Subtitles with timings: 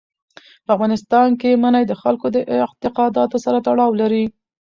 [0.65, 4.25] په افغانستان کې منی د خلکو د اعتقاداتو سره تړاو لري.